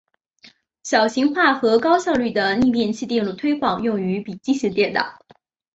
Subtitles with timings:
[0.81, 5.19] 小型化和高效率的逆变器电路推广用于笔记型电脑。